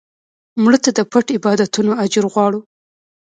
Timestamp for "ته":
0.83-0.89